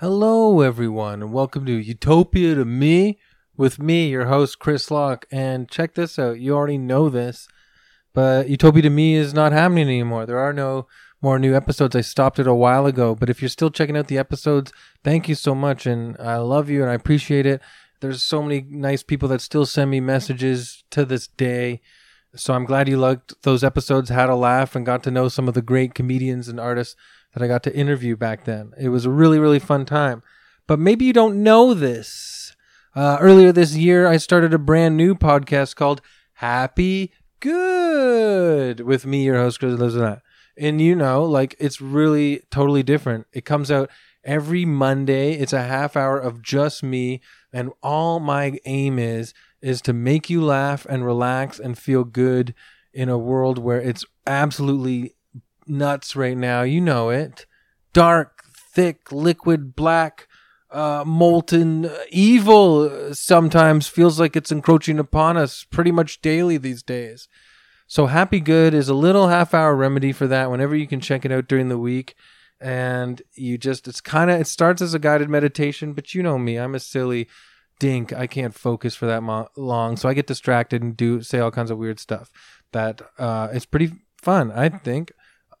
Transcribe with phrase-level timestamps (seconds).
[0.00, 3.18] Hello, everyone, and welcome to Utopia to Me
[3.56, 5.24] with me, your host, Chris Locke.
[5.32, 6.38] And check this out.
[6.38, 7.48] You already know this,
[8.12, 10.26] but Utopia to Me is not happening anymore.
[10.26, 10.86] There are no
[11.22, 11.96] more new episodes.
[11.96, 14.70] I stopped it a while ago, but if you're still checking out the episodes,
[15.02, 15.86] thank you so much.
[15.86, 17.62] And I love you and I appreciate it.
[18.02, 21.80] There's so many nice people that still send me messages to this day.
[22.34, 25.48] So I'm glad you liked those episodes, had a laugh, and got to know some
[25.48, 26.96] of the great comedians and artists
[27.36, 28.72] that I got to interview back then.
[28.78, 30.22] It was a really, really fun time.
[30.66, 32.56] But maybe you don't know this.
[32.94, 36.00] Uh, earlier this year, I started a brand new podcast called
[36.36, 40.22] Happy Good with me, your host, Chris Elizabeth.
[40.56, 43.26] And you know, like it's really totally different.
[43.34, 43.90] It comes out
[44.24, 45.34] every Monday.
[45.34, 47.20] It's a half hour of just me,
[47.52, 52.54] and all my aim is is to make you laugh and relax and feel good
[52.94, 55.14] in a world where it's absolutely
[55.66, 56.62] nuts right now.
[56.62, 57.46] You know it.
[57.92, 58.42] Dark,
[58.74, 60.28] thick, liquid, black,
[60.70, 66.82] uh, molten uh, evil sometimes feels like it's encroaching upon us pretty much daily these
[66.82, 67.28] days.
[67.86, 71.24] So Happy Good is a little half hour remedy for that whenever you can check
[71.24, 72.16] it out during the week.
[72.60, 76.38] And you just, it's kind of, it starts as a guided meditation, but you know
[76.38, 77.28] me, I'm a silly
[77.78, 78.12] dink.
[78.12, 79.96] I can't focus for that mo- long.
[79.96, 82.30] So I get distracted and do, say all kinds of weird stuff
[82.72, 85.12] that, uh, it's pretty fun, I think.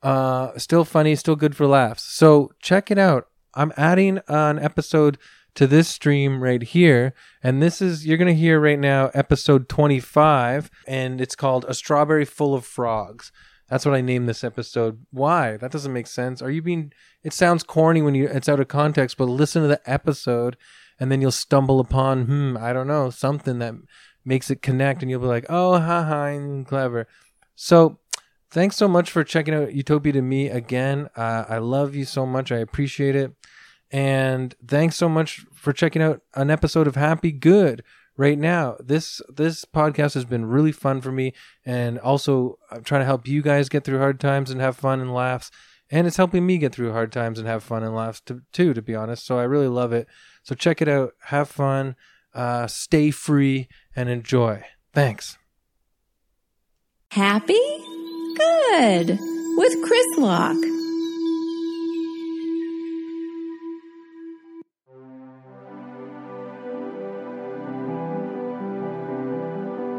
[0.06, 2.04] Uh, still funny, still good for laughs.
[2.04, 3.26] So check it out.
[3.54, 5.18] I'm adding an episode
[5.56, 10.70] to this stream right here, and this is you're gonna hear right now episode 25,
[10.86, 13.32] and it's called "A Strawberry Full of Frogs."
[13.68, 15.04] That's what I named this episode.
[15.10, 15.56] Why?
[15.56, 16.40] That doesn't make sense.
[16.40, 16.92] Are you being?
[17.24, 20.56] It sounds corny when you it's out of context, but listen to the episode,
[21.00, 23.74] and then you'll stumble upon hmm I don't know something that
[24.24, 27.08] makes it connect, and you'll be like, oh ha ha, clever.
[27.56, 27.98] So
[28.50, 31.08] thanks so much for checking out Utopia to me again.
[31.16, 32.50] Uh, I love you so much.
[32.52, 33.32] I appreciate it.
[33.90, 37.82] And thanks so much for checking out an episode of Happy Good
[38.16, 38.76] right now.
[38.80, 41.32] This this podcast has been really fun for me,
[41.64, 45.00] and also I'm trying to help you guys get through hard times and have fun
[45.00, 45.50] and laughs.
[45.88, 48.74] And it's helping me get through hard times and have fun and laughs to, too,
[48.74, 49.24] to be honest.
[49.24, 50.08] So I really love it.
[50.42, 51.12] So check it out.
[51.26, 51.94] Have fun.
[52.34, 54.64] Uh, stay free and enjoy.
[54.92, 55.38] Thanks.
[57.12, 57.85] Happy?
[58.36, 59.18] Good.
[59.56, 60.56] With Chris Locke.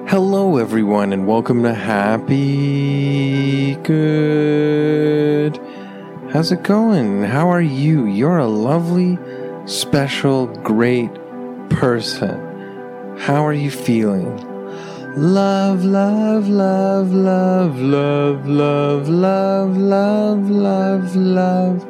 [0.07, 5.59] Hello, everyone, and welcome to Happy Good.
[6.31, 7.23] How's it going?
[7.23, 8.05] How are you?
[8.05, 9.17] You're a lovely,
[9.65, 11.13] special, great
[11.69, 13.17] person.
[13.17, 14.46] How are you feeling?
[15.17, 21.88] Love, love, love, love, love, love, love, love, love, love.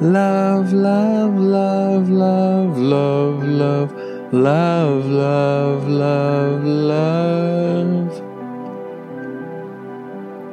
[0.00, 3.92] Love, love, love, love, love, love,
[4.32, 8.22] love, love, love, love.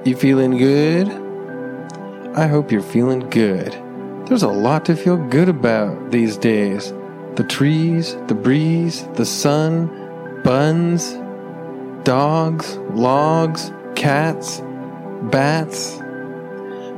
[0.06, 1.08] You feeling good?
[2.36, 3.72] I hope you're feeling good.
[4.26, 6.92] There's a lot to feel good about these days.
[7.36, 9.88] The trees, the breeze, the sun,
[10.44, 11.18] buns,
[12.08, 14.62] dogs, logs, cats,
[15.24, 15.98] bats.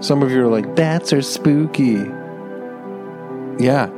[0.06, 2.06] Some of you are like, bats are spooky.
[3.58, 3.90] Yeah,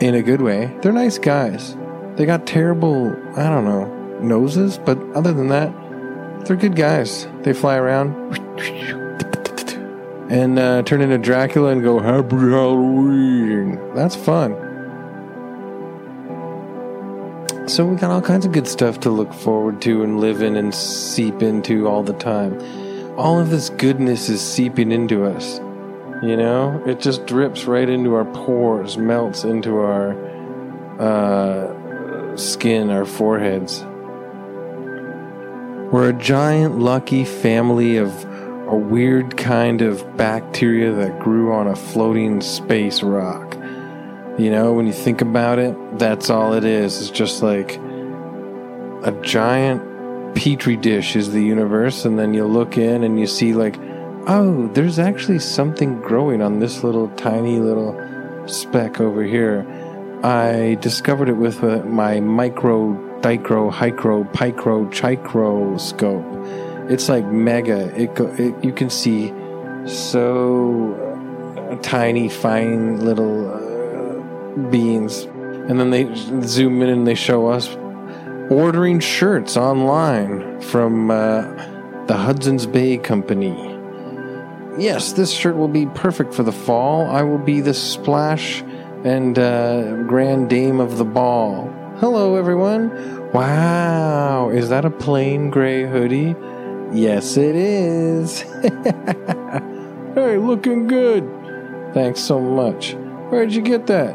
[0.00, 0.76] in a good way.
[0.82, 1.76] They're nice guys.
[2.16, 3.84] They got terrible, I don't know,
[4.18, 5.72] noses, but other than that,
[6.44, 7.28] they're good guys.
[7.42, 8.10] They fly around
[10.28, 13.78] and uh, turn into Dracula and go, Happy Halloween.
[13.94, 14.71] That's fun.
[17.72, 20.56] So we got all kinds of good stuff to look forward to and live in
[20.56, 22.60] and seep into all the time.
[23.16, 25.56] All of this goodness is seeping into us.
[26.22, 30.12] You know, it just drips right into our pores, melts into our
[31.00, 33.82] uh, skin, our foreheads.
[35.90, 38.12] We're a giant lucky family of
[38.68, 43.51] a weird kind of bacteria that grew on a floating space rock.
[44.38, 47.00] You know, when you think about it, that's all it is.
[47.00, 47.76] It's just like
[49.04, 53.52] a giant petri dish is the universe, and then you look in and you see,
[53.52, 53.76] like,
[54.26, 57.94] oh, there's actually something growing on this little tiny little
[58.46, 59.66] speck over here.
[60.24, 66.24] I discovered it with uh, my micro, dicro, hycro, picro, chicro scope.
[66.88, 67.94] It's like mega.
[68.00, 69.32] It, go, it you can see
[69.86, 70.98] so
[71.82, 73.61] tiny, fine little uh,
[74.70, 76.12] beings, and then they
[76.42, 77.68] zoom in and they show us
[78.50, 81.42] ordering shirts online from uh,
[82.06, 83.70] the Hudson's Bay Company.
[84.78, 87.08] Yes, this shirt will be perfect for the fall.
[87.10, 88.62] I will be the splash
[89.04, 91.70] and uh, grand dame of the ball.
[91.98, 93.30] Hello, everyone.
[93.32, 96.34] Wow, is that a plain gray hoodie?
[96.92, 98.40] Yes, it is.
[100.14, 101.30] hey, looking good.
[101.94, 102.92] Thanks so much.
[103.30, 104.14] Where'd you get that?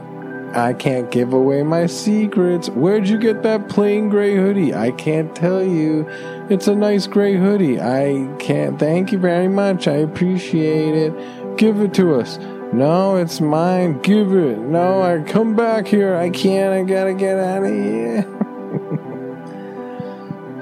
[0.54, 2.70] I can't give away my secrets.
[2.70, 4.74] Where'd you get that plain gray hoodie?
[4.74, 6.08] I can't tell you.
[6.50, 7.80] It's a nice gray hoodie.
[7.80, 8.80] I can't.
[8.80, 9.88] Thank you very much.
[9.88, 11.58] I appreciate it.
[11.58, 12.38] Give it to us.
[12.74, 14.02] No, it's mine.
[14.02, 14.60] Give it.
[14.60, 16.16] No, I come back here.
[16.16, 16.74] I can't.
[16.74, 18.24] I gotta get out of here.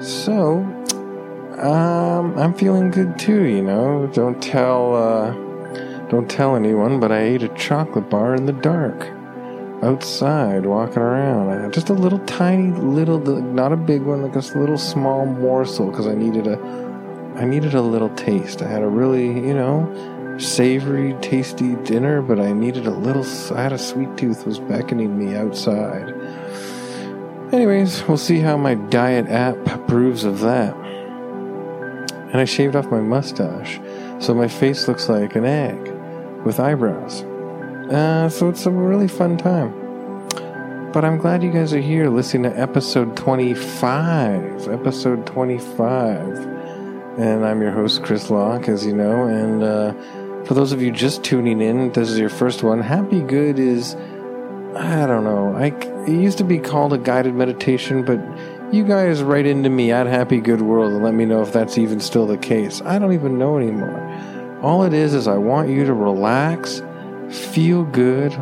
[0.00, 0.58] so,
[1.58, 3.44] um, I'm feeling good too.
[3.44, 5.32] You know, don't tell, uh,
[6.08, 7.00] don't tell anyone.
[7.00, 9.15] But I ate a chocolate bar in the dark
[9.82, 11.72] outside walking around.
[11.72, 16.06] Just a little tiny little, not a big one, like a little small morsel because
[16.06, 16.58] I needed a,
[17.36, 18.62] I needed a little taste.
[18.62, 23.24] I had a really, you know, savory, tasty dinner, but I needed a little.
[23.54, 26.14] I had a sweet tooth was beckoning me outside.
[27.52, 30.74] Anyways, we'll see how my diet app approves of that.
[32.32, 33.78] And I shaved off my mustache,
[34.18, 35.78] so my face looks like an egg
[36.44, 37.24] with eyebrows.
[37.90, 39.72] Uh, so it's a really fun time.
[40.90, 44.68] But I'm glad you guys are here listening to episode 25.
[44.68, 46.18] Episode 25.
[47.18, 49.28] And I'm your host, Chris Locke, as you know.
[49.28, 49.92] And uh,
[50.44, 52.80] for those of you just tuning in, this is your first one.
[52.80, 53.94] Happy Good is,
[54.74, 55.66] I don't know, I,
[56.10, 58.18] it used to be called a guided meditation, but
[58.74, 61.78] you guys write into me at Happy Good World and let me know if that's
[61.78, 62.82] even still the case.
[62.82, 64.60] I don't even know anymore.
[64.60, 66.82] All it is is I want you to relax
[67.30, 68.36] Feel good.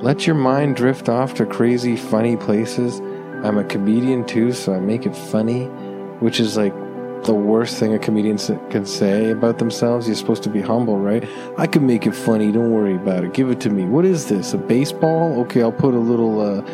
[0.00, 3.00] Let your mind drift off to crazy, funny places.
[3.44, 5.64] I'm a comedian too, so I make it funny,
[6.20, 6.74] which is like
[7.24, 8.38] the worst thing a comedian
[8.70, 10.06] can say about themselves.
[10.06, 11.28] You're supposed to be humble, right?
[11.58, 12.52] I can make it funny.
[12.52, 13.34] Don't worry about it.
[13.34, 13.84] Give it to me.
[13.84, 14.54] What is this?
[14.54, 15.40] A baseball?
[15.40, 16.64] Okay, I'll put a little uh,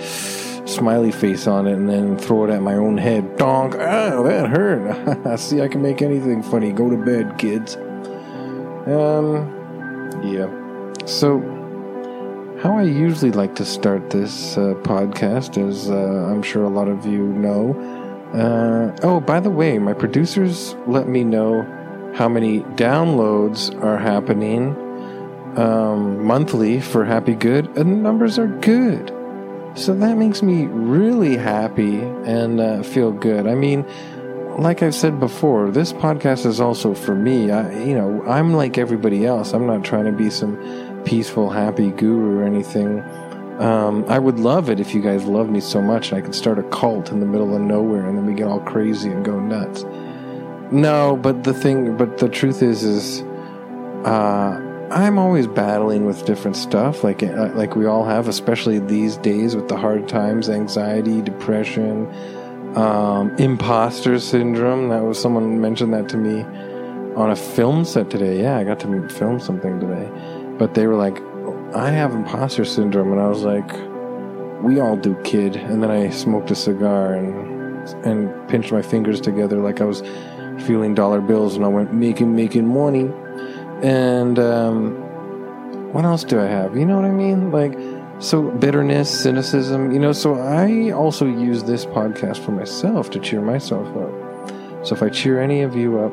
[0.66, 3.36] smiley face on it and then throw it at my own head.
[3.36, 3.74] Donk.
[3.74, 5.38] Ah, that hurt.
[5.40, 6.72] See, I can make anything funny.
[6.72, 7.76] Go to bed, kids.
[8.86, 9.50] Um,
[10.22, 10.63] yeah.
[11.06, 11.40] So
[12.62, 16.88] how I usually like to start this uh, podcast, as uh, I'm sure a lot
[16.88, 17.74] of you know.
[18.32, 21.62] Uh, oh, by the way, my producers let me know
[22.14, 24.74] how many downloads are happening
[25.58, 29.12] um, monthly for Happy Good, and the numbers are good.
[29.74, 33.46] So that makes me really happy and uh, feel good.
[33.46, 33.84] I mean,
[34.58, 37.50] like I've said before, this podcast is also for me.
[37.50, 39.52] I, you know, I'm like everybody else.
[39.52, 40.56] I'm not trying to be some
[41.04, 43.00] peaceful, happy guru or anything.
[43.60, 46.34] Um, I would love it if you guys loved me so much and I could
[46.34, 49.24] start a cult in the middle of nowhere and then we get all crazy and
[49.24, 49.84] go nuts.
[50.72, 53.22] No, but the thing, but the truth is, is
[54.04, 54.60] uh,
[54.90, 59.54] I'm always battling with different stuff, like uh, like we all have, especially these days
[59.54, 62.12] with the hard times, anxiety, depression,
[62.76, 64.88] um, imposter syndrome.
[64.88, 66.42] That was someone mentioned that to me
[67.14, 68.42] on a film set today.
[68.42, 70.10] Yeah, I got to film something today
[70.58, 71.20] but they were like,
[71.74, 73.12] I have imposter syndrome.
[73.12, 73.70] And I was like,
[74.62, 75.56] we all do, kid.
[75.56, 77.52] And then I smoked a cigar and
[78.06, 80.00] and pinched my fingers together like I was
[80.64, 83.10] feeling dollar bills and I went making making money.
[83.82, 84.94] And um,
[85.92, 86.76] what else do I have?
[86.76, 87.50] You know what I mean?
[87.52, 87.76] Like
[88.20, 93.42] so bitterness, cynicism, you know, so I also use this podcast for myself to cheer
[93.42, 94.86] myself up.
[94.86, 96.12] So if I cheer any of you up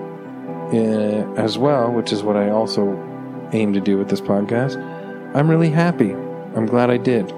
[0.73, 2.97] uh, as well, which is what I also
[3.53, 4.77] aim to do with this podcast.
[5.35, 6.11] I'm really happy.
[6.11, 7.31] I'm glad I did.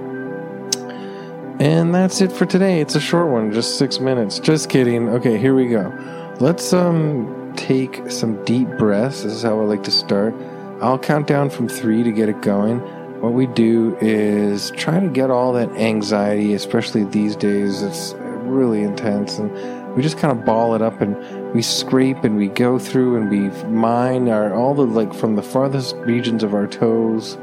[1.60, 2.82] And that's it for today.
[2.82, 4.40] It's a short one, just six minutes.
[4.40, 5.10] Just kidding.
[5.10, 5.94] Okay, here we go.
[6.40, 9.24] Let's um take some deep breaths.
[9.24, 10.34] This is how I like to start.
[10.82, 12.80] I'll count down from three to get it going.
[13.22, 17.84] What we do is try to get all that anxiety, especially these days.
[17.84, 21.16] It's really intense, and we just kind of ball it up and
[21.54, 25.44] we scrape and we go through and we mine our all the like from the
[25.44, 27.38] farthest regions of our toes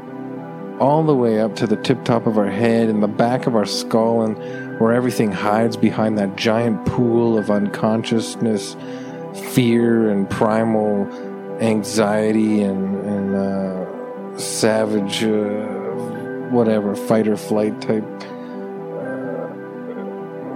[0.79, 3.55] all the way up to the tip top of our head and the back of
[3.55, 4.35] our skull and
[4.79, 8.75] where everything hides behind that giant pool of unconsciousness
[9.51, 11.07] fear and primal
[11.61, 15.65] anxiety and, and uh, savage uh,
[16.49, 19.47] whatever fight or flight type uh,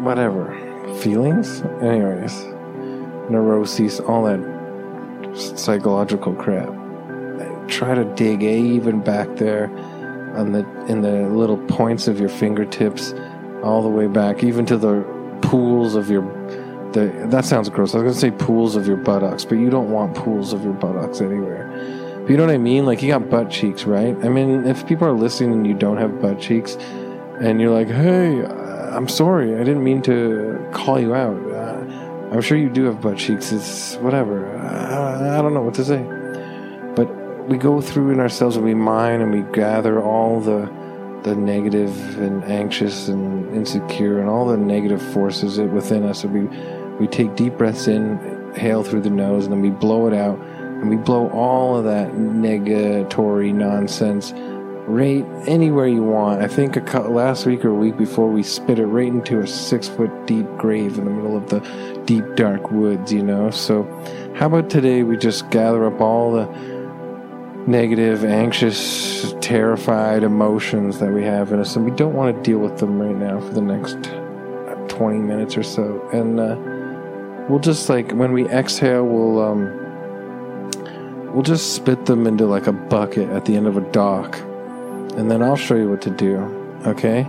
[0.02, 0.52] whatever
[1.00, 1.62] feelings?
[1.82, 2.55] Anyways
[3.30, 4.40] neuroses, all that
[5.36, 6.70] psychological crap.
[7.68, 9.70] Try to dig even back there
[10.36, 13.14] on the in the little points of your fingertips,
[13.64, 15.02] all the way back, even to the
[15.42, 16.24] pools of your.
[16.94, 17.94] The, that sounds gross.
[17.94, 20.74] I was gonna say pools of your buttocks, but you don't want pools of your
[20.74, 21.70] buttocks anywhere.
[22.22, 22.86] But you know what I mean?
[22.86, 24.16] Like you got butt cheeks, right?
[24.24, 26.76] I mean, if people are listening and you don't have butt cheeks,
[27.42, 28.46] and you're like, "Hey,
[28.96, 29.56] I'm sorry.
[29.56, 31.36] I didn't mean to call you out.
[32.32, 33.52] I'm sure you do have butt cheeks.
[33.52, 34.56] It's whatever.
[34.58, 36.04] Uh, I don't know what to say."
[36.96, 37.08] But
[37.48, 40.72] we go through in ourselves and we mine and we gather all the
[41.24, 46.58] the negative and anxious and insecure and all the negative forces within us and we
[47.00, 48.20] we take deep breaths in
[48.56, 51.84] hail through the nose and then we blow it out and we blow all of
[51.84, 54.34] that negatory nonsense
[54.88, 56.42] right anywhere you want.
[56.42, 59.40] I think a cu- last week or a week before we spit it right into
[59.40, 61.60] a six foot deep grave in the middle of the
[62.06, 63.50] deep dark woods, you know.
[63.52, 63.84] So,
[64.36, 66.46] how about today we just gather up all the
[67.68, 72.60] negative, anxious, terrified emotions that we have in us, and we don't want to deal
[72.60, 74.04] with them right now for the next
[74.90, 76.08] 20 minutes or so.
[76.14, 76.56] And uh,
[77.50, 82.74] we'll just like when we exhale, we'll um, we'll just spit them into like a
[82.74, 84.40] bucket at the end of a dock,
[85.18, 86.38] and then I'll show you what to do.
[86.86, 87.28] Okay?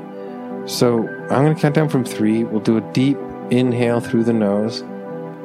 [0.66, 2.44] So I'm gonna count down from three.
[2.44, 3.18] We'll do a deep
[3.50, 4.82] inhale through the nose,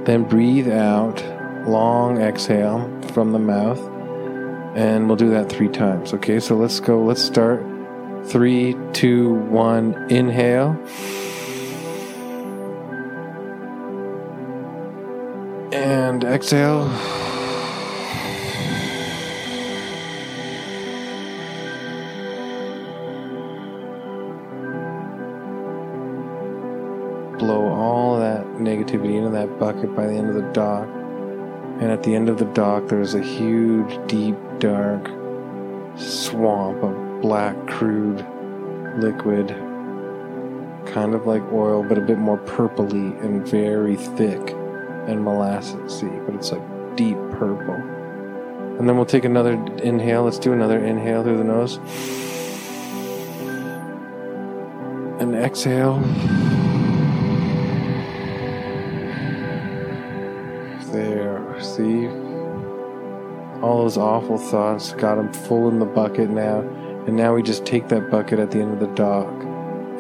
[0.05, 1.24] then breathe out,
[1.67, 3.79] long exhale from the mouth,
[4.75, 6.13] and we'll do that three times.
[6.13, 6.39] Okay?
[6.39, 7.03] So let's go.
[7.03, 7.63] Let's start.
[8.25, 9.93] Three, two, one.
[10.10, 10.79] Inhale.
[15.74, 16.89] And exhale.
[27.41, 30.88] Blow all that negativity into that bucket by the end of the dock.
[31.79, 35.07] And at the end of the dock, there's a huge, deep, dark
[35.98, 38.24] swamp of black, crude
[39.00, 39.48] liquid.
[40.86, 44.51] Kind of like oil, but a bit more purpley and very thick
[45.07, 47.74] and molassesy, but it's like deep purple.
[47.74, 50.25] And then we'll take another inhale.
[50.25, 51.77] Let's do another inhale through the nose.
[55.19, 56.00] And exhale.
[61.81, 62.07] See?
[63.63, 66.59] All those awful thoughts got them full in the bucket now.
[67.07, 69.31] And now we just take that bucket at the end of the dock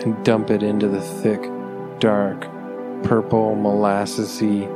[0.03, 1.41] and dump it into the thick,
[1.99, 2.41] dark,
[3.03, 4.67] purple, molassesy,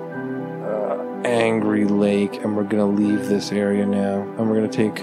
[0.66, 5.00] uh, angry lake and we're gonna leave this area now and we're gonna take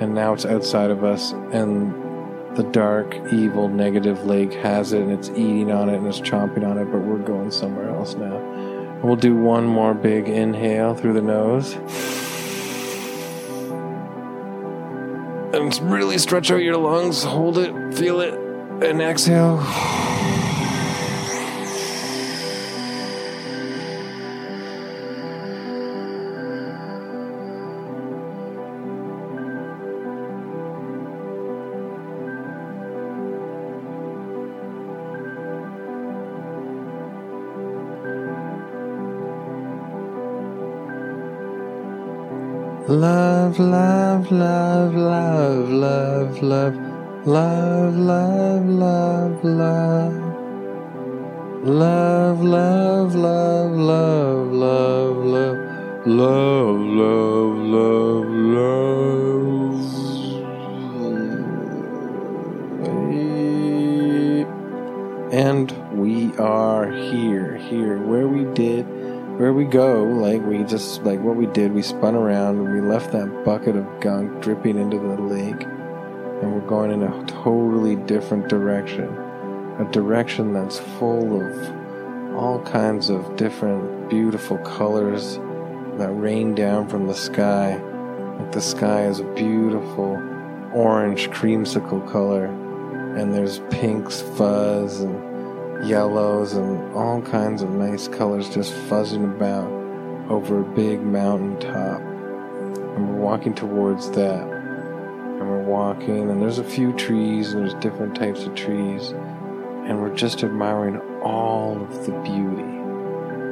[0.00, 1.92] and now it's outside of us and
[2.56, 6.66] the dark evil negative lake has it and it's eating on it and it's chomping
[6.66, 8.53] on it but we're going somewhere else now
[9.04, 11.74] we'll do one more big inhale through the nose.
[15.54, 17.22] And really stretch out your lungs.
[17.22, 18.34] Hold it feel it
[18.82, 19.64] and exhale
[43.58, 50.24] Love, love, love, love, love, love, love, love, love, love.
[51.64, 55.58] Love, love, love, love, love, love,
[56.06, 59.84] love, love, love, love.
[65.32, 68.83] And we are here, here, where we did
[69.44, 72.80] where we go, like we just like what we did, we spun around and we
[72.80, 77.94] left that bucket of gunk dripping into the lake, and we're going in a totally
[77.94, 79.04] different direction,
[79.78, 85.36] a direction that's full of all kinds of different beautiful colors
[85.98, 87.76] that rain down from the sky.
[88.38, 90.14] Like the sky is a beautiful
[90.72, 95.33] orange creamsicle color, and there's pinks, fuzz, and
[95.86, 99.70] yellows and all kinds of nice colors just fuzzing about
[100.30, 102.00] over a big mountain top.
[102.00, 104.42] And we're walking towards that.
[104.42, 109.10] And we're walking, and there's a few trees, and there's different types of trees.
[109.10, 112.62] And we're just admiring all of the beauty.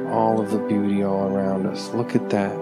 [0.09, 1.89] All of the beauty all around us.
[1.89, 2.55] Look at that.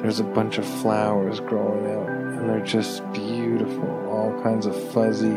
[0.00, 4.08] There's a bunch of flowers growing out, and they're just beautiful.
[4.08, 5.36] All kinds of fuzzy,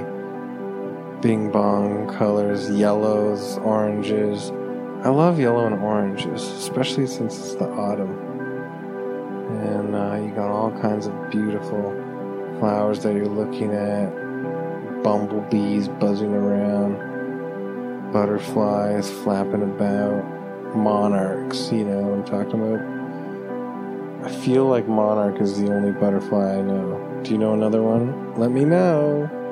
[1.23, 4.51] bing bong colors, yellows, oranges.
[5.05, 8.11] I love yellow and oranges, especially since it's the autumn.
[9.69, 11.93] And uh, you got all kinds of beautiful
[12.59, 14.11] flowers that you're looking at,
[15.01, 24.29] bumblebees buzzing around, butterflies flapping about, monarchs, you know what I'm talking about?
[24.29, 27.21] I feel like monarch is the only butterfly I know.
[27.23, 28.35] Do you know another one?
[28.37, 29.42] Let me know.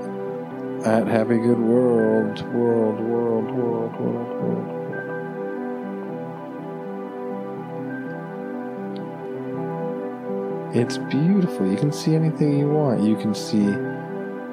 [0.85, 4.77] At Happy Good World, World, World, World, World, World.
[10.75, 11.69] It's beautiful.
[11.69, 13.01] You can see anything you want.
[13.01, 13.67] You can see.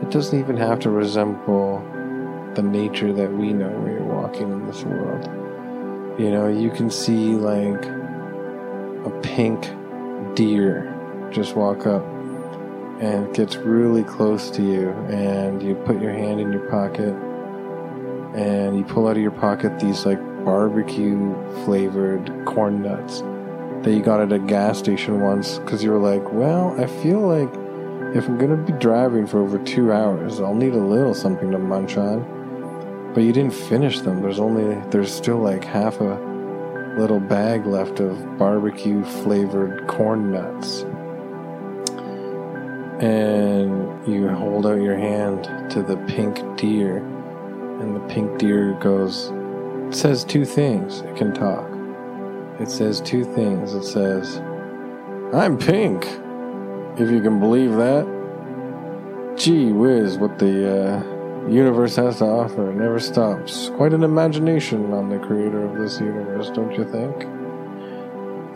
[0.03, 1.83] It doesn't even have to resemble
[2.55, 5.25] the nature that we know when you're walking in this world.
[6.21, 7.87] You know, you can see like
[9.07, 9.71] a pink
[10.35, 10.95] deer
[11.31, 12.05] just walk up
[13.01, 17.15] and it gets really close to you and you put your hand in your pocket
[18.35, 23.21] and you pull out of your pocket these like barbecue flavored corn nuts
[23.83, 27.21] that you got at a gas station once because you were like well i feel
[27.21, 27.49] like
[28.17, 31.51] if i'm going to be driving for over two hours i'll need a little something
[31.51, 32.39] to munch on.
[33.15, 34.21] But you didn't finish them.
[34.23, 36.15] There's only there's still like half a
[36.99, 40.85] little bag left of barbecue flavored corn nuts
[43.01, 49.33] and you hold out your hand to the pink deer, and the pink deer goes,
[49.89, 51.01] it says two things.
[51.01, 51.67] It can talk.
[52.61, 53.75] It says two things.
[53.75, 54.39] It says,
[55.33, 56.05] I'm pink,
[57.01, 58.07] if you can believe that.
[59.37, 63.71] Gee whiz, what the uh, universe has to offer it never stops.
[63.77, 67.23] Quite an imagination on the creator of this universe, don't you think?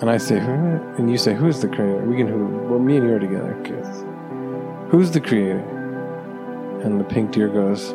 [0.02, 0.50] And I say, who?
[0.99, 2.04] And you say, who's the creator?
[2.04, 2.46] We can who?
[2.68, 4.04] Well, me and you are together, kids.
[4.92, 5.64] Who's the creator?
[6.84, 7.94] And the pink deer goes,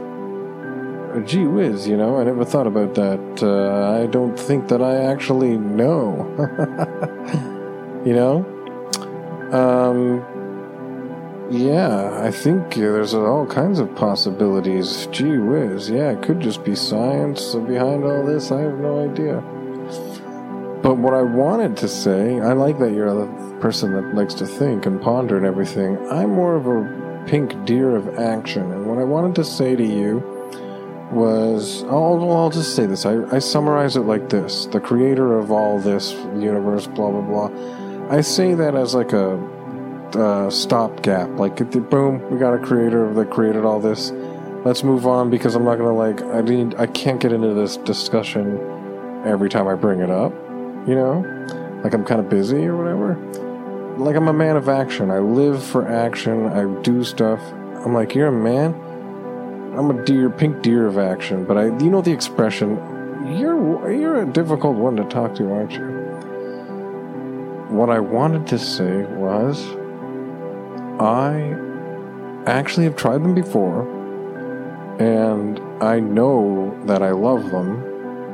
[1.29, 3.19] Gee whiz, you know, I never thought about that.
[3.39, 6.25] Uh, I don't think that I actually know.
[8.03, 8.43] you know?
[9.51, 10.25] Um,
[11.51, 15.07] yeah, I think there's all kinds of possibilities.
[15.11, 18.51] Gee whiz, yeah, it could just be science behind all this.
[18.51, 19.41] I have no idea.
[20.81, 23.07] But what I wanted to say, I like that you're
[23.59, 25.97] person that likes to think and ponder and everything.
[26.09, 28.71] I'm more of a pink deer of action.
[28.71, 30.19] And what I wanted to say to you
[31.11, 33.05] was I'll, I'll just say this.
[33.05, 38.07] I, I summarize it like this The creator of all this universe, blah, blah, blah.
[38.09, 39.35] I say that as like a
[40.13, 41.29] uh, stopgap.
[41.37, 41.57] Like,
[41.89, 44.11] boom, we got a creator that created all this.
[44.65, 46.21] Let's move on because I'm not gonna like.
[46.23, 46.75] I need.
[46.75, 48.59] I can't get into this discussion
[49.25, 50.33] every time I bring it up
[50.87, 51.21] you know?
[51.83, 53.13] Like I'm kind of busy or whatever.
[53.97, 55.09] Like I'm a man of action.
[55.09, 56.45] I live for action.
[56.45, 57.41] I do stuff.
[57.83, 58.75] I'm like, you're a man?
[59.75, 61.45] I'm a deer, pink deer of action.
[61.45, 62.77] But I, you know the expression,
[63.39, 65.85] you're, you're a difficult one to talk to, aren't you?
[67.75, 69.65] What I wanted to say was,
[71.01, 71.55] I
[72.45, 73.81] actually have tried them before,
[75.01, 77.83] and I know that I love them.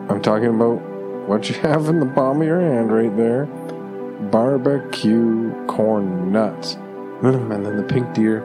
[0.09, 0.81] I'm talking about
[1.25, 3.47] what you have in the palm of your hand right there
[4.31, 6.75] barbecue corn nuts.
[7.23, 8.41] And then the pink deer,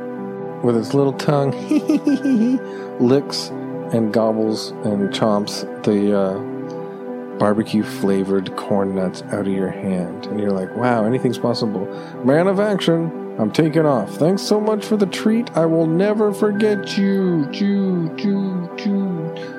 [0.62, 1.50] with its little tongue,
[3.00, 3.48] licks
[3.92, 10.26] and gobbles and chomps the uh, barbecue flavored corn nuts out of your hand.
[10.26, 11.86] And you're like, wow, anything's possible.
[12.24, 14.14] Man of action, I'm taking off.
[14.16, 15.50] Thanks so much for the treat.
[15.56, 17.48] I will never forget you.
[17.52, 19.58] Choo, choo, choo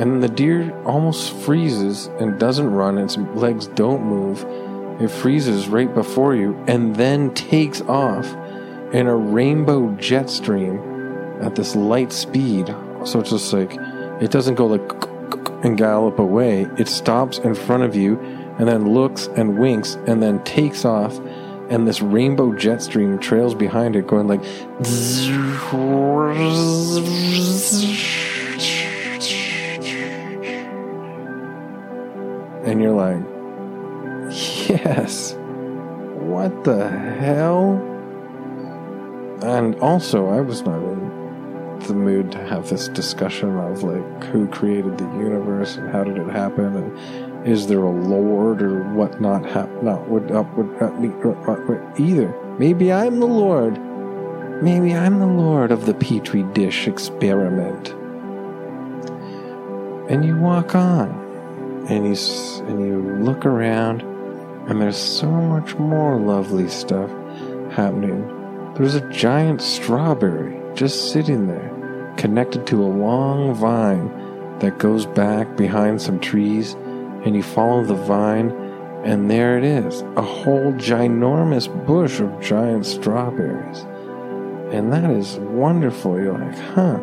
[0.00, 4.42] and the deer almost freezes and doesn't run, its legs don't move.
[5.00, 8.26] It freezes right before you and then takes off
[8.92, 10.78] in a rainbow jet stream
[11.40, 12.66] at this light speed.
[13.04, 13.72] So it's just like,
[14.20, 15.10] it doesn't go like
[15.64, 16.66] and gallop away.
[16.76, 18.18] It stops in front of you
[18.58, 21.18] and then looks and winks and then takes off.
[21.70, 24.44] And this rainbow jet stream trails behind it, going like.
[32.66, 33.39] and you're like,
[34.70, 35.34] yes,
[36.14, 37.72] what the hell?
[39.42, 44.46] And also, I was not in the mood to have this discussion of like who
[44.48, 49.20] created the universe and how did it happen and is there a lord or what
[49.20, 52.34] not hap- not would up would not either.
[52.58, 53.80] Maybe I'm the lord.
[54.62, 57.88] Maybe I'm the lord of the petri dish experiment.
[60.10, 61.08] And you walk on
[61.88, 64.02] and you and you look around
[64.68, 67.10] and there's so much more lovely stuff
[67.72, 68.26] happening.
[68.74, 74.08] There's a giant strawberry just sitting there, connected to a long vine
[74.60, 76.74] that goes back behind some trees,
[77.24, 78.50] and you follow the vine,
[79.04, 83.80] and there it is a whole ginormous bush of giant strawberries.
[84.72, 86.20] And that is wonderful.
[86.20, 87.00] You're like, huh,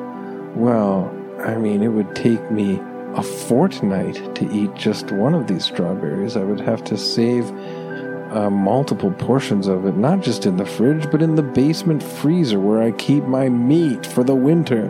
[0.56, 2.80] well, I mean, it would take me
[3.16, 6.38] a fortnight to eat just one of these strawberries.
[6.38, 7.50] I would have to save
[8.32, 12.60] uh, multiple portions of it, not just in the fridge, but in the basement freezer
[12.60, 14.88] where I keep my meat for the winter.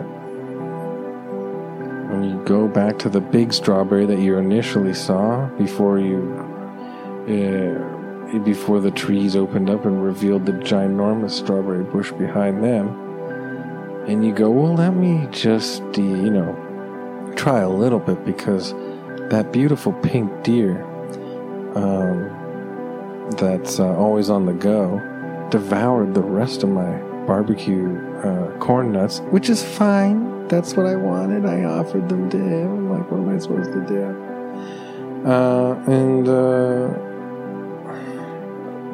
[2.08, 6.34] When you go back to the big strawberry that you initially saw before you,
[7.28, 12.88] uh, before the trees opened up and revealed the ginormous strawberry bush behind them.
[14.08, 16.67] And you go, well, let me just, you know,
[17.38, 18.72] try a little bit because
[19.30, 20.82] that beautiful pink deer
[21.76, 22.28] um,
[23.38, 25.00] that's uh, always on the go
[25.50, 30.48] devoured the rest of my barbecue uh, corn nuts, which is fine.
[30.48, 31.46] That's what I wanted.
[31.46, 32.70] I offered them to him.
[32.70, 34.02] I'm like, what am I supposed to do?
[35.28, 36.88] Uh, and uh,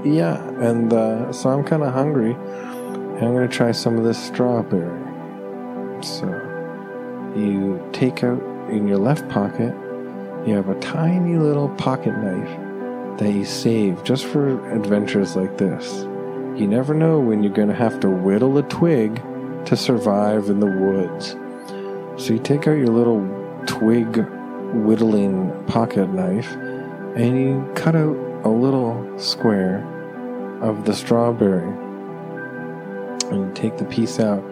[0.05, 2.35] yeah, and uh, so I'm kind of hungry.
[2.35, 5.01] I'm going to try some of this strawberry.
[6.03, 6.44] So
[7.37, 9.75] you take out in your left pocket,
[10.47, 16.03] you have a tiny little pocket knife that you save just for adventures like this.
[16.59, 19.23] You never know when you're going to have to whittle a twig
[19.67, 21.37] to survive in the woods.
[22.23, 23.27] So you take out your little
[23.67, 24.25] twig
[24.75, 26.53] whittling pocket knife
[27.17, 29.83] and you cut out a little square
[30.61, 31.67] of the strawberry.
[33.31, 34.45] And you take the piece out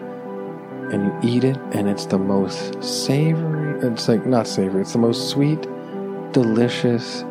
[0.93, 3.79] and you eat it, and it's the most savory.
[3.85, 5.61] It's like, not savory, it's the most sweet,
[6.31, 7.23] delicious.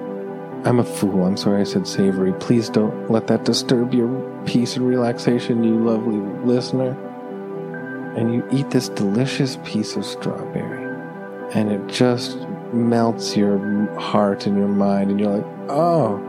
[0.64, 1.24] I'm a fool.
[1.24, 2.32] I'm sorry I said savory.
[2.34, 4.08] Please don't let that disturb your
[4.46, 6.90] peace and relaxation, you lovely listener.
[8.16, 10.84] And you eat this delicious piece of strawberry,
[11.54, 12.38] and it just
[12.72, 13.58] melts your
[13.98, 16.20] heart and your mind, and you're like, oh,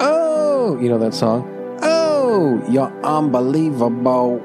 [0.00, 1.48] oh, you know that song?
[1.82, 4.40] Oh, you're unbelievable.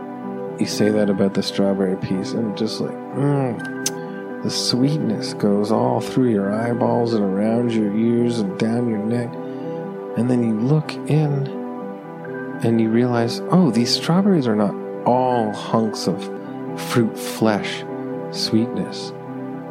[0.59, 5.99] You say that about the strawberry piece, and just like, mm, the sweetness goes all
[5.99, 9.33] through your eyeballs and around your ears and down your neck.
[10.17, 11.47] And then you look in
[12.63, 14.73] and you realize, oh, these strawberries are not
[15.05, 16.23] all hunks of
[16.79, 17.83] fruit flesh
[18.31, 19.11] sweetness.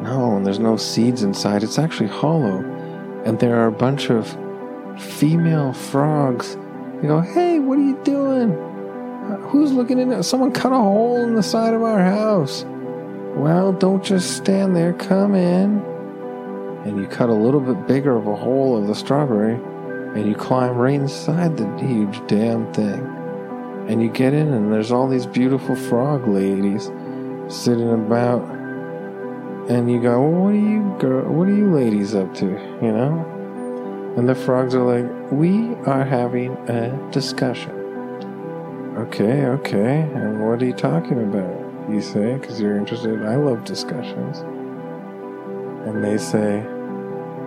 [0.01, 1.63] No, and there's no seeds inside.
[1.63, 2.59] It's actually hollow.
[3.25, 4.27] And there are a bunch of
[5.01, 6.57] female frogs.
[7.01, 8.74] They go, hey, what are you doing?
[9.49, 10.09] Who's looking in?
[10.09, 10.23] There?
[10.23, 12.65] Someone cut a hole in the side of our house.
[13.35, 14.93] Well, don't just stand there.
[14.93, 15.79] Come in.
[16.85, 19.55] And you cut a little bit bigger of a hole of the strawberry,
[20.15, 23.01] and you climb right inside the huge damn thing.
[23.87, 26.91] And you get in, and there's all these beautiful frog ladies
[27.47, 28.43] sitting about.
[29.69, 31.31] And you go, well, what are you, girl?
[31.33, 32.45] What are you ladies up to?
[32.45, 34.13] You know?
[34.17, 37.84] And the frogs are like, we are having a discussion.
[38.95, 40.01] Okay, okay.
[40.15, 41.91] And what are you talking about?
[41.91, 43.25] You say, because you're interested.
[43.25, 44.39] I love discussions.
[45.85, 46.63] And they say,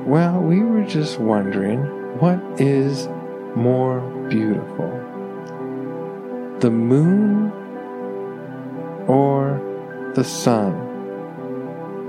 [0.05, 1.81] well, we were just wondering
[2.19, 3.09] what is
[3.57, 4.91] more beautiful?
[6.61, 7.51] The moon
[9.09, 10.75] or the sun?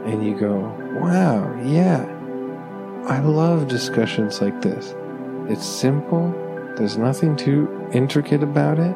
[0.06, 0.60] And you go,
[0.99, 2.04] wow, yeah.
[3.08, 4.93] I love discussions like this.
[5.47, 6.32] It's simple,
[6.75, 8.95] there's nothing too intricate about it,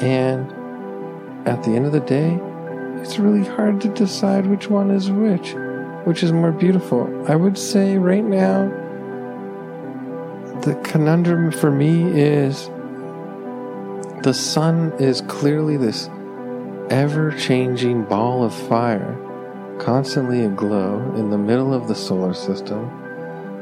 [0.00, 0.50] and
[1.46, 2.38] at the end of the day,
[3.00, 5.54] it's really hard to decide which one is which,
[6.04, 7.08] which is more beautiful.
[7.28, 8.68] I would say right now,
[10.62, 12.68] the conundrum for me is
[14.22, 16.08] the sun is clearly this
[16.90, 19.18] ever changing ball of fire,
[19.80, 22.88] constantly aglow in the middle of the solar system.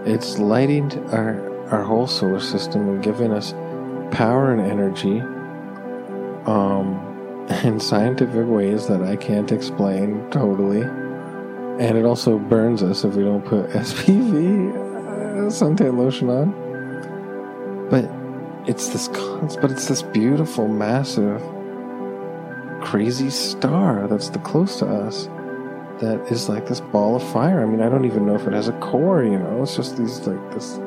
[0.05, 3.53] It's lighting our, our whole solar system and giving us
[4.15, 5.23] power and energy
[6.47, 10.83] um, in scientific ways that I can't explain totally.
[10.83, 17.89] And it also burns us if we don't put SPF, uh, suntan lotion on.
[17.91, 18.05] But
[18.69, 19.09] it's this,
[19.57, 21.43] but it's this beautiful, massive,
[22.83, 25.27] crazy star that's the close to us.
[26.01, 27.63] That is like this ball of fire.
[27.63, 29.23] I mean, I don't even know if it has a core.
[29.23, 30.79] You know, it's just these like this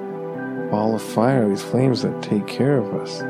[0.72, 3.22] ball of fire, these flames that take care of us.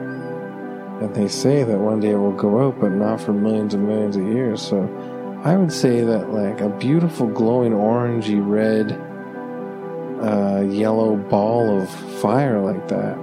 [1.02, 3.88] And they say that one day it will go out, but not for millions and
[3.88, 4.62] millions of years.
[4.62, 4.84] So
[5.44, 8.92] I would say that like a beautiful glowing orangey red,
[10.22, 11.90] uh, yellow ball of
[12.22, 13.18] fire like that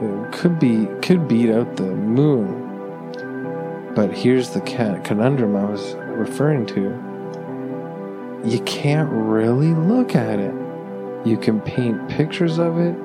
[0.00, 2.62] it could be could beat out the moon.
[3.94, 7.00] But here's the conundrum I was referring to.
[8.44, 10.54] You can't really look at it.
[11.24, 12.96] You can paint pictures of it.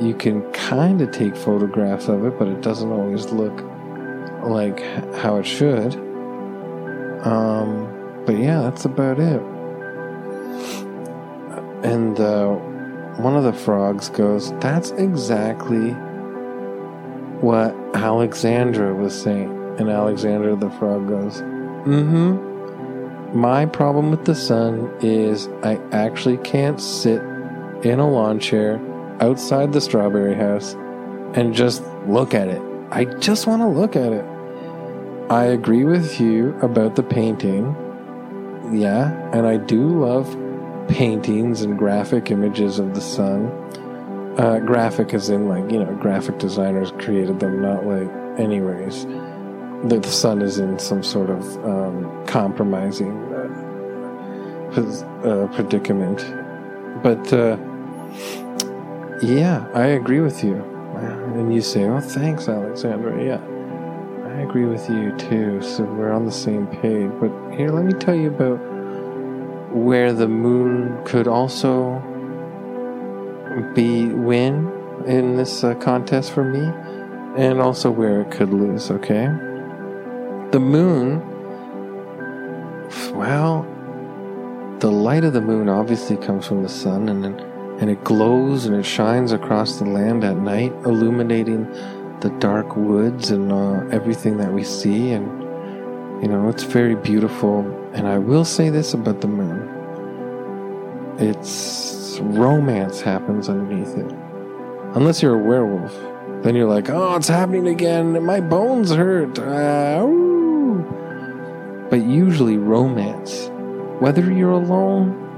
[0.00, 3.62] You can kind of take photographs of it, but it doesn't always look
[4.42, 4.80] like
[5.16, 5.94] how it should.
[7.24, 9.42] Um, but yeah, that's about it.
[11.84, 12.48] And uh,
[13.16, 15.90] one of the frogs goes, That's exactly
[17.40, 19.50] what Alexandra was saying.
[19.78, 23.38] And Alexandra the frog goes, Mm hmm.
[23.38, 27.22] My problem with the sun is I actually can't sit
[27.84, 28.80] in a lawn chair
[29.20, 30.74] outside the strawberry house
[31.34, 32.60] and just look at it.
[32.90, 34.24] I just want to look at it.
[35.30, 37.76] I agree with you about the painting.
[38.72, 40.36] Yeah, and I do love
[40.88, 43.46] paintings and graphic images of the sun.
[44.38, 49.04] Uh, graphic as in like, you know, graphic designers created them, not like, anyways.
[49.84, 53.16] The, the sun is in some sort of um, compromising
[54.72, 54.80] uh,
[55.24, 56.18] uh, predicament.
[57.02, 57.56] But uh,
[59.22, 60.56] yeah, I agree with you.
[61.34, 63.22] And you say, oh, thanks, Alexandra.
[63.24, 63.40] Yeah,
[64.26, 65.62] I agree with you too.
[65.62, 67.10] So we're on the same page.
[67.20, 68.58] But here, let me tell you about
[69.72, 72.00] where the moon could also
[73.74, 74.70] be win
[75.06, 76.60] in this uh, contest for me,
[77.36, 78.90] and also where it could lose.
[78.90, 79.26] Okay,
[80.50, 81.26] the moon.
[83.14, 83.66] Well,
[84.80, 87.49] the light of the moon obviously comes from the sun, and then
[87.80, 91.64] and it glows and it shines across the land at night, illuminating
[92.20, 95.12] the dark woods and uh, everything that we see.
[95.12, 95.26] And,
[96.22, 97.60] you know, it's very beautiful.
[97.94, 99.76] And I will say this about the moon
[101.18, 104.10] it's romance happens underneath it.
[104.94, 105.92] Unless you're a werewolf.
[106.42, 108.24] Then you're like, oh, it's happening again.
[108.24, 109.38] My bones hurt.
[109.38, 110.06] Uh.
[111.90, 113.50] But usually, romance,
[114.00, 115.29] whether you're alone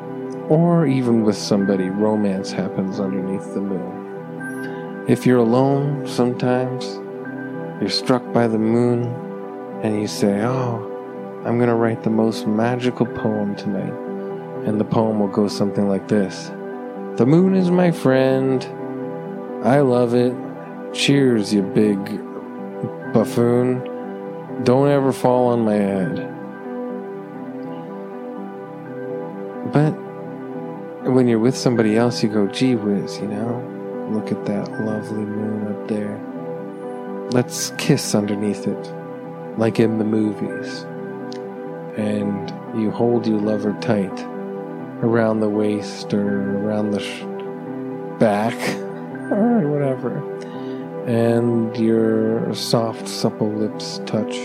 [0.53, 5.07] or even with somebody, romance happens underneath the moon.
[5.09, 6.85] If you're alone, sometimes
[7.81, 9.05] you're struck by the moon
[9.83, 10.77] and you say, Oh,
[11.47, 13.95] I'm going to write the most magical poem tonight.
[14.67, 16.49] And the poem will go something like this
[17.17, 18.63] The moon is my friend.
[19.65, 20.35] I love it.
[20.93, 21.99] Cheers, you big
[23.15, 24.65] buffoon.
[24.65, 26.29] Don't ever fall on my head.
[29.73, 30.02] But
[31.15, 34.09] when you're with somebody else, you go, gee whiz, you know?
[34.11, 36.19] Look at that lovely moon up there.
[37.33, 38.95] Let's kiss underneath it,
[39.59, 40.83] like in the movies.
[41.97, 44.21] And you hold your lover tight
[45.03, 47.25] around the waist or around the sh-
[48.19, 48.55] back
[49.31, 50.17] or whatever.
[51.07, 54.37] And your soft, supple lips touch,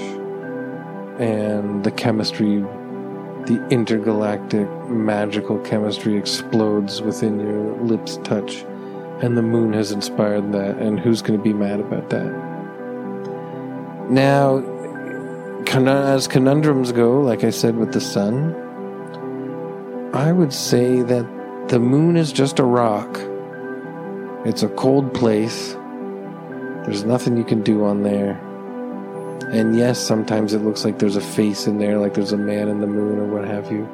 [1.19, 2.63] and the chemistry
[3.47, 8.63] the intergalactic magical chemistry explodes within your lips touch
[9.21, 12.31] and the moon has inspired that and who's going to be mad about that?
[14.09, 14.63] Now
[15.67, 18.55] as conundrums go like i said with the sun
[20.13, 21.25] i would say that
[21.67, 23.19] the moon is just a rock.
[24.45, 25.73] It's a cold place.
[26.85, 28.41] There's nothing you can do on there
[29.45, 32.67] and yes, sometimes it looks like there's a face in there, like there's a man
[32.67, 33.87] in the moon or what have you.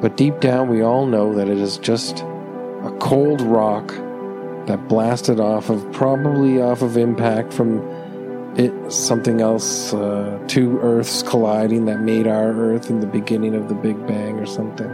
[0.00, 3.88] But deep down, we all know that it is just a cold rock
[4.66, 7.80] that blasted off of, probably off of impact from
[8.56, 13.68] it, something else, uh, two Earths colliding that made our Earth in the beginning of
[13.68, 14.90] the Big Bang or something.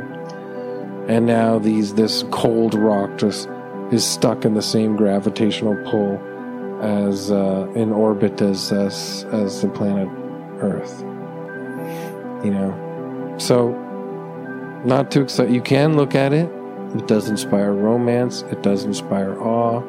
[1.08, 3.48] And now these, this cold rock just
[3.90, 6.20] is stuck in the same gravitational pull
[6.82, 10.08] as uh, in orbit as, as as the planet
[10.60, 11.00] Earth.
[12.44, 13.70] You know, so
[14.84, 15.54] not too excited.
[15.54, 16.50] You can look at it.
[16.94, 18.42] It does inspire romance.
[18.50, 19.80] It does inspire awe.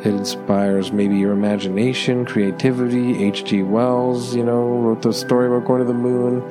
[0.00, 3.24] It inspires maybe your imagination, creativity.
[3.24, 3.62] H.G.
[3.62, 6.42] Wells, you know, wrote the story about going to the moon.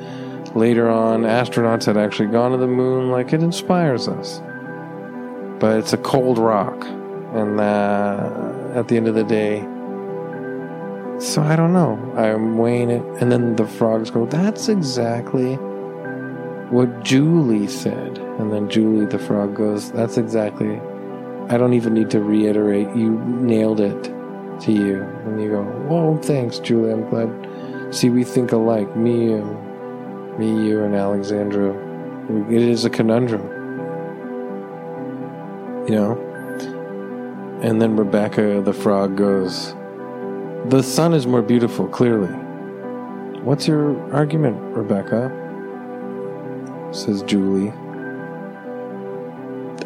[0.54, 3.10] Later on, astronauts had actually gone to the moon.
[3.10, 4.40] Like it inspires us,
[5.60, 6.84] but it's a cold rock,
[7.34, 9.60] and uh, at the end of the day.
[11.18, 11.98] So I don't know.
[12.16, 15.54] I'm weighing it, and then the frogs go, That's exactly
[16.70, 18.18] what Julie said.
[18.38, 20.80] And then Julie the frog goes, That's exactly.
[21.48, 22.88] I don't even need to reiterate.
[22.96, 24.04] You nailed it
[24.60, 25.02] to you.
[25.02, 26.92] And you go, Whoa, thanks, Julie.
[26.92, 27.94] I'm glad.
[27.94, 28.96] See, we think alike.
[28.96, 31.72] Me, and me, you, and Alexandra.
[32.50, 33.42] It is a conundrum.
[35.86, 36.33] You know?
[37.64, 39.72] And then Rebecca the frog goes,
[40.68, 42.28] The sun is more beautiful, clearly.
[43.40, 45.30] What's your argument, Rebecca?
[46.92, 47.70] Says Julie.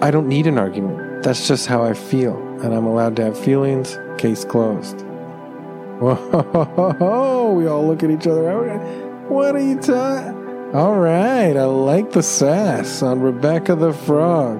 [0.03, 1.23] I don't need an argument.
[1.23, 3.97] That's just how I feel, and I'm allowed to have feelings.
[4.19, 5.03] Case closed.
[6.01, 8.77] Whoa, we all look at each other.
[9.29, 10.75] What are you talking?
[10.75, 14.59] All right, I like the sass on Rebecca the Frog.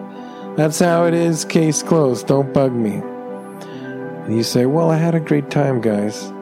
[0.57, 2.29] That's how it is, case closed.
[2.29, 3.01] Don't bug me.
[4.29, 6.33] You say, Well, I had a great time, guys.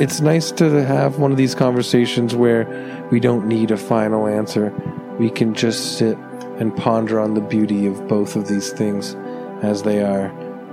[0.00, 2.66] It's nice to have one of these conversations where
[3.10, 4.72] we don't need a final answer.
[5.18, 6.16] we can just sit
[6.58, 9.14] and ponder on the beauty of both of these things
[9.62, 10.26] as they are,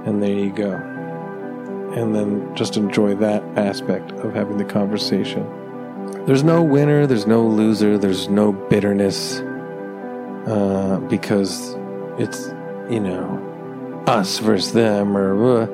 [0.06, 0.74] and there you go.
[1.96, 5.44] And then just enjoy that aspect of having the conversation.
[6.26, 9.40] There's no winner, there's no loser, there's no bitterness,
[10.48, 11.76] uh, because
[12.20, 12.48] it's,
[12.90, 15.68] you know, us versus them, or uh,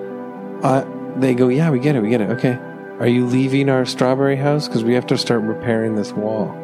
[0.63, 0.85] I,
[1.17, 2.59] they go, yeah, we get it, we get it, okay.
[2.99, 4.67] Are you leaving our strawberry house?
[4.67, 6.55] Because we have to start repairing this wall.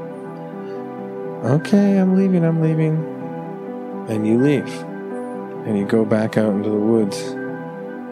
[1.43, 2.95] Okay, I'm leaving, I'm leaving.
[4.07, 4.71] And you leave.
[5.65, 7.17] And you go back out into the woods.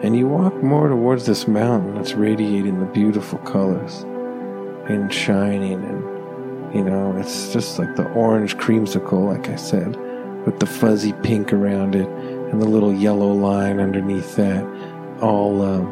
[0.02, 4.02] And you walk more towards this mountain that's radiating the beautiful colors
[4.88, 5.84] and shining.
[5.84, 9.96] And, you know, it's just like the orange creamsicle, like I said,
[10.44, 14.64] with the fuzzy pink around it and the little yellow line underneath that,
[15.20, 15.86] all um,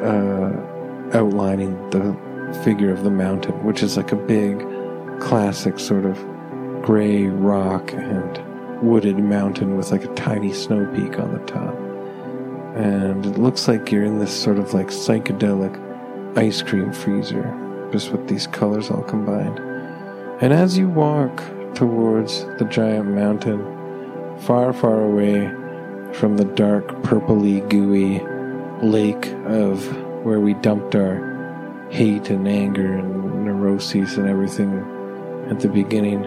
[0.00, 2.16] uh, outlining the
[2.64, 4.58] figure of the mountain, which is like a big,
[5.20, 6.16] classic sort of
[6.82, 11.74] gray rock and wooded mountain with like a tiny snow peak on the top.
[12.76, 15.76] And it looks like you're in this sort of like psychedelic
[16.38, 19.58] ice cream freezer, just with these colors all combined.
[20.40, 21.42] And as you walk
[21.74, 23.60] towards the giant mountain,
[24.38, 25.52] far, far away
[26.14, 28.20] from the dark, purpley, gooey
[28.82, 29.86] lake of
[30.24, 34.72] where we dumped our hate and anger and neuroses and everything
[35.50, 36.22] at the beginning,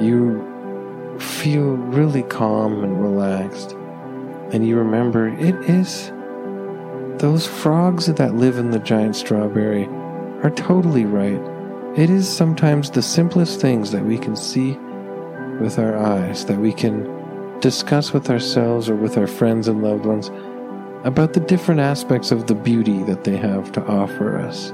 [0.00, 3.72] you feel really calm and relaxed.
[4.52, 6.12] And you remember it is
[7.20, 9.86] those frogs that live in the giant strawberry
[10.42, 11.40] are totally right.
[11.98, 14.72] It is sometimes the simplest things that we can see
[15.60, 17.15] with our eyes, that we can
[17.60, 20.30] discuss with ourselves or with our friends and loved ones
[21.04, 24.72] about the different aspects of the beauty that they have to offer us.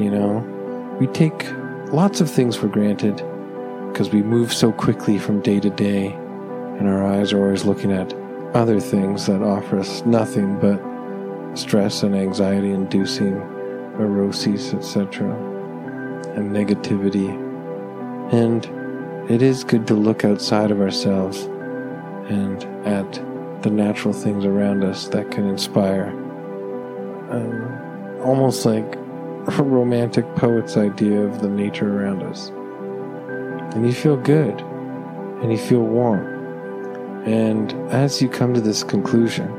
[0.00, 1.46] You know, we take
[1.92, 3.16] lots of things for granted
[3.90, 6.08] because we move so quickly from day to day,
[6.78, 8.12] and our eyes are always looking at
[8.54, 10.80] other things that offer us nothing but
[11.56, 13.38] stress and anxiety inducing
[13.98, 15.34] neuroses, etc.,
[16.36, 17.30] and negativity.
[18.32, 21.48] And it is good to look outside of ourselves
[22.28, 23.12] and at
[23.62, 26.08] the natural things around us that can inspire.
[27.30, 28.96] Um, almost like
[29.58, 32.48] a romantic poet's idea of the nature around us.
[33.74, 37.24] And you feel good, and you feel warm.
[37.26, 39.50] And as you come to this conclusion,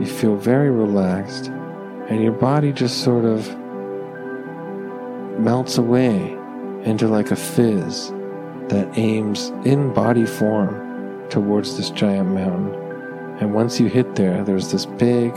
[0.00, 1.48] you feel very relaxed,
[2.08, 3.48] and your body just sort of
[5.38, 6.36] melts away
[6.84, 8.10] into like a fizz
[8.68, 10.89] that aims in body form
[11.30, 12.74] towards this giant mountain.
[13.40, 15.32] And once you hit there, there's this big,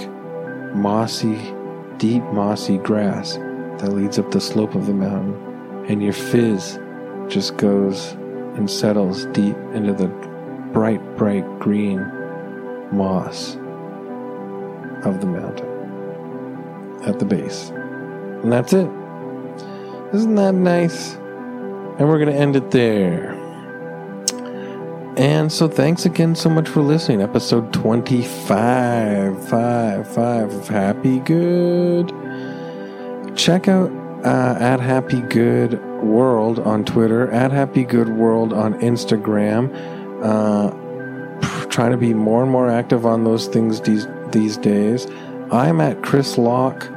[0.74, 1.54] mossy,
[1.98, 3.36] deep mossy grass
[3.80, 5.86] that leads up the slope of the mountain.
[5.90, 6.80] And your fizz
[7.28, 8.12] just goes
[8.56, 10.08] and settles deep into the
[10.74, 12.00] bright, bright green
[12.92, 13.56] moss
[15.06, 17.70] of the mountain at the base.
[17.70, 18.90] And that's it.
[20.14, 21.16] Isn't that nice?
[21.16, 23.33] And we're going to end it there.
[25.18, 27.22] And so thanks again so much for listening.
[27.22, 32.08] Episode 25, 5, 5 of Happy Good.
[33.36, 33.92] Check out
[34.26, 39.70] uh, at Happy Good World on Twitter, at Happy Good World on Instagram.
[40.24, 40.72] Uh,
[41.68, 45.06] trying to be more and more active on those things these, these days.
[45.52, 46.90] I'm at Chris Locke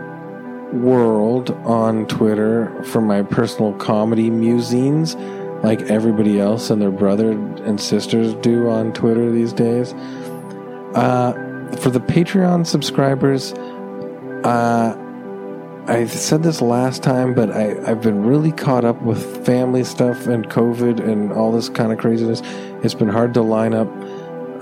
[0.72, 5.16] World on Twitter for my personal comedy musings
[5.66, 9.94] like everybody else and their brother and sisters do on Twitter these days.
[10.94, 11.33] Uh,
[11.81, 13.52] for the Patreon subscribers,
[14.44, 14.96] uh,
[15.88, 20.29] I said this last time, but I, I've been really caught up with family stuff
[20.29, 22.42] and COVID and all this kind of craziness.
[22.85, 23.88] It's been hard to line up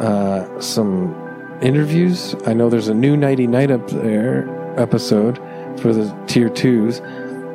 [0.01, 1.15] uh, some
[1.61, 2.35] interviews.
[2.47, 4.49] I know there's a new Nighty Night up there
[4.81, 5.37] episode
[5.81, 7.01] for the tier twos,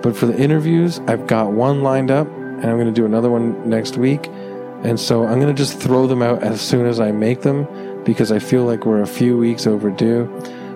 [0.03, 2.27] but for the interviews, I've got one lined up
[2.61, 4.27] and I'm going to do another one next week.
[4.83, 7.67] And so I'm going to just throw them out as soon as I make them
[8.03, 10.29] because I feel like we're a few weeks overdue.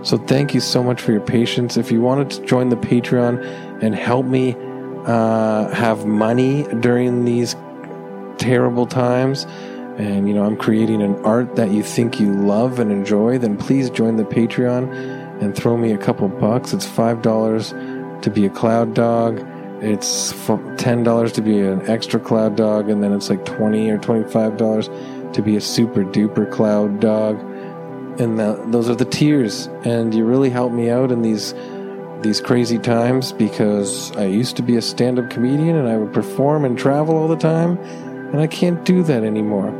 [0.03, 1.77] So thank you so much for your patience.
[1.77, 4.55] If you wanted to join the Patreon and help me
[5.05, 7.55] uh, have money during these
[8.37, 9.45] terrible times,
[9.97, 13.55] and you know I'm creating an art that you think you love and enjoy, then
[13.57, 14.91] please join the Patreon
[15.41, 16.73] and throw me a couple bucks.
[16.73, 17.69] It's five dollars
[18.23, 19.39] to be a cloud dog
[19.83, 20.33] it's
[20.77, 24.57] ten dollars to be an extra cloud dog, and then it's like twenty or twenty-five
[24.57, 24.89] dollars
[25.33, 27.39] to be a super duper cloud dog.
[28.19, 31.53] And the, those are the tiers, and you really help me out in these
[32.21, 36.13] these crazy times because I used to be a stand up comedian and I would
[36.13, 39.73] perform and travel all the time, and I can't do that anymore.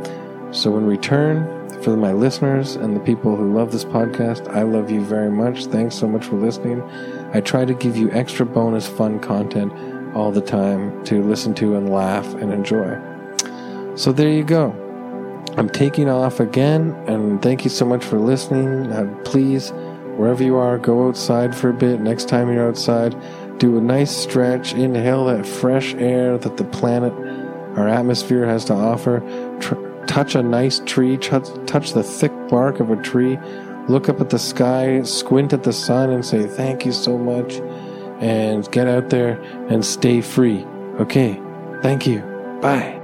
[0.52, 1.48] So, in return,
[1.82, 5.66] for my listeners and the people who love this podcast, I love you very much.
[5.66, 6.82] Thanks so much for listening.
[7.34, 9.72] I try to give you extra bonus fun content
[10.14, 12.98] all the time to listen to and laugh and enjoy.
[13.96, 14.80] So, there you go.
[15.56, 18.90] I'm taking off again, and thank you so much for listening.
[18.90, 19.70] Uh, please,
[20.16, 22.00] wherever you are, go outside for a bit.
[22.00, 23.14] Next time you're outside,
[23.58, 27.12] do a nice stretch, inhale that fresh air that the planet,
[27.78, 29.20] our atmosphere has to offer.
[29.60, 33.38] Tr- touch a nice tree, touch, touch the thick bark of a tree,
[33.88, 37.60] look up at the sky, squint at the sun, and say, Thank you so much.
[38.20, 40.64] And get out there and stay free.
[41.00, 41.40] Okay,
[41.82, 42.20] thank you.
[42.62, 43.03] Bye.